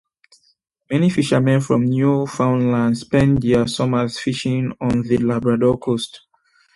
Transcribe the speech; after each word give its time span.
Many 0.89 1.11
fisherman 1.11 1.61
from 1.61 1.85
Newfoundland 1.85 2.97
spent 2.97 3.41
their 3.43 3.67
summers 3.67 4.17
fishing 4.17 4.73
on 4.81 5.03
the 5.03 5.17
Labrador 5.19 5.77
coast. 5.77 6.21